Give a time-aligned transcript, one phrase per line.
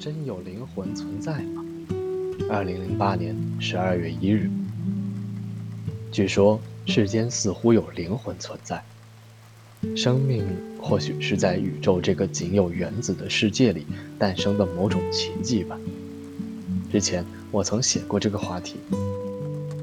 [0.00, 1.62] 真有灵魂存在吗？
[2.48, 4.48] 二零零八年十二月一日，
[6.10, 8.82] 据说世间似乎有灵魂存在，
[9.94, 10.42] 生命
[10.80, 13.86] 或许是在宇宙这个仅有原子的世界里
[14.18, 15.78] 诞生的某种奇迹吧。
[16.90, 18.76] 之前我曾写过这个话题，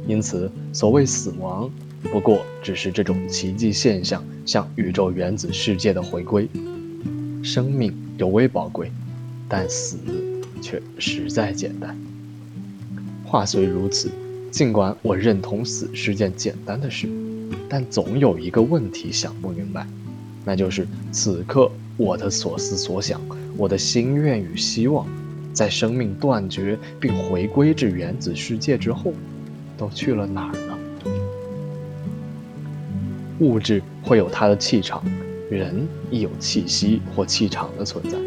[0.07, 1.69] 因此所谓死亡，
[2.01, 6.49] 不过只是这种奇迹现象向宇宙原子世界的回归。
[7.43, 8.91] 生命尤为宝贵。
[9.47, 9.97] 但死
[10.61, 11.97] 却实在简单。
[13.25, 14.09] 话虽如此，
[14.51, 17.07] 尽管我认同死是件简单的事，
[17.67, 19.85] 但总有一个问题想不明白，
[20.45, 23.21] 那就是此刻我的所思所想，
[23.57, 25.05] 我的心愿与希望，
[25.53, 29.13] 在生命断绝并回归至原子世界之后，
[29.77, 30.77] 都去了哪儿呢？
[33.39, 35.03] 物质会有它的气场，
[35.51, 38.17] 人亦有气息或气场的存在。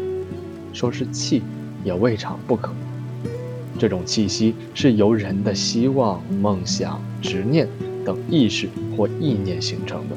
[0.73, 1.41] 说是气，
[1.83, 2.73] 也未尝不可。
[3.79, 7.67] 这种气息是由人的希望、梦想、执念
[8.05, 10.15] 等意识或意念形成的。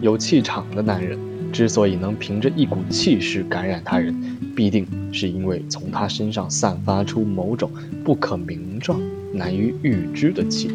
[0.00, 1.18] 有气场的男人
[1.52, 4.14] 之所以能凭着一股气势感染他人，
[4.56, 7.70] 必定是因为从他身上散发出某种
[8.04, 9.00] 不可名状、
[9.32, 10.70] 难于预知的气。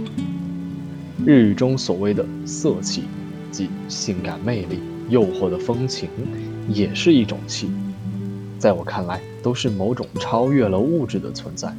[1.25, 3.03] 日语中所谓的色气，
[3.51, 4.79] 即性感魅力、
[5.09, 6.07] 诱惑的风情，
[6.69, 7.69] 也是一种气。
[8.59, 11.73] 在我看来，都是某种超越了物质的存在，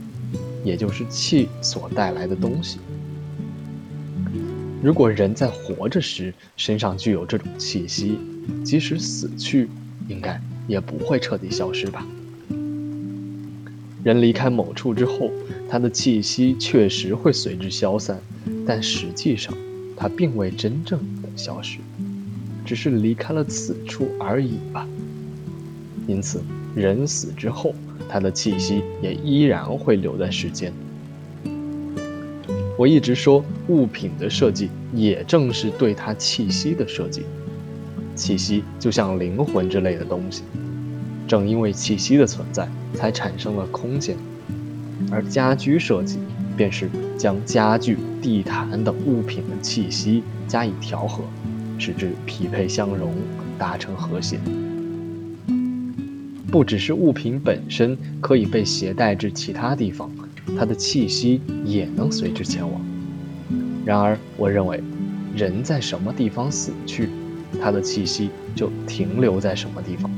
[0.64, 2.78] 也就是气所带来的东西。
[4.82, 8.18] 如果人在活着时身上具有这种气息，
[8.64, 9.68] 即使死去，
[10.08, 12.06] 应该也不会彻底消失吧？
[14.02, 15.30] 人离开某处之后，
[15.68, 18.18] 他的气息确实会随之消散，
[18.66, 19.52] 但实际上，
[19.94, 21.76] 他并未真正的消失，
[22.64, 24.88] 只是离开了此处而已吧。
[26.06, 26.40] 因此。
[26.74, 27.74] 人死之后，
[28.08, 30.72] 他的气息也依然会留在世间。
[32.78, 37.24] 我一直说，物品的设计也正是对它气息的设计。
[38.14, 40.42] 气息就像灵魂之类的东西，
[41.28, 44.16] 正因为气息的存在，才产生了空间。
[45.10, 46.18] 而家居设计，
[46.56, 46.88] 便是
[47.18, 51.24] 将家具、地毯等物品的气息加以调和，
[51.78, 53.14] 使之匹配相融，
[53.58, 54.38] 达成和谐。
[56.50, 60.10] 不只是物品本身可以被携带至其他地方，
[60.58, 62.80] 它的气息也能随之前往。
[63.84, 64.82] 然而，我认为，
[65.36, 67.08] 人在什么地方死去，
[67.62, 70.10] 他的气息就停留在什么地方。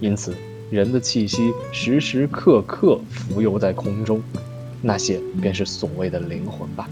[0.00, 0.34] 因此，
[0.70, 4.22] 人的气息时时刻刻浮游在空中，
[4.80, 6.88] 那些便是所谓的灵魂吧。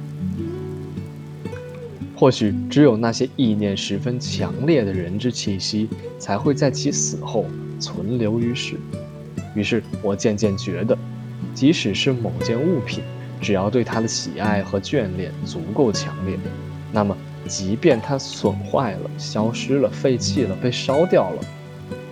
[2.15, 5.88] 或许只有那些意念十分强烈的人之气息，
[6.19, 7.47] 才会在其死后。
[7.78, 8.76] 存留于世，
[9.54, 10.96] 于是我渐渐觉得，
[11.54, 13.02] 即使是某件物品，
[13.40, 16.38] 只要对它的喜爱和眷恋足够强烈，
[16.92, 21.42] 那么即便它损坏了、消失了、废弃了、被烧掉了，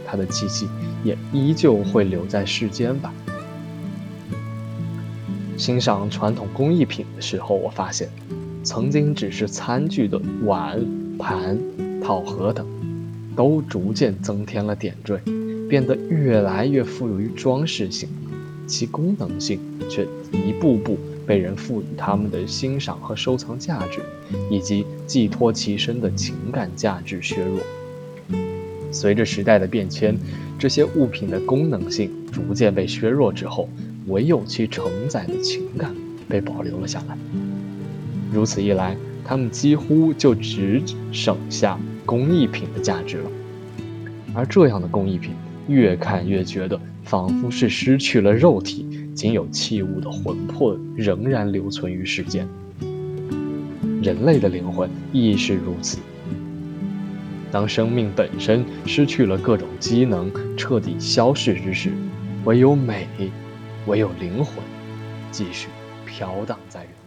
[0.07, 0.69] 它的气息
[1.03, 3.13] 也依旧会留在世间吧。
[5.57, 8.09] 欣赏传统工艺品的时候，我发现，
[8.65, 10.85] 曾经只是餐具的碗、
[11.19, 11.59] 盘、
[12.03, 12.67] 套盒等，
[13.37, 15.21] 都逐渐增添了点缀。
[15.73, 18.07] 变得越来越富于装饰性，
[18.67, 24.03] 其功能性却一步步被人赋予他们的欣赏和收藏价值，
[24.51, 27.59] 以及寄托其身的情感价值削弱。
[28.93, 30.15] 随着时代的变迁，
[30.59, 33.67] 这些物品的功能性逐渐被削弱之后，
[34.09, 35.97] 唯有其承载的情感
[36.29, 37.17] 被保留了下来。
[38.31, 38.95] 如此一来，
[39.25, 40.83] 它们几乎就只
[41.13, 43.31] 剩下工艺品的价值了。
[44.35, 45.31] 而这样的工艺品。
[45.69, 52.49] 越看越觉得，仿佛是失去了肉体，仅有器物的魂魄仍然留存于世间。
[54.03, 55.99] 人类的灵魂亦是如此。
[57.51, 61.93] 当生命本身失去了各种机能，彻底消逝之时，
[62.45, 63.07] 唯有美，
[63.87, 64.57] 唯有灵魂，
[65.31, 65.69] 继续
[66.07, 67.02] 飘荡在人。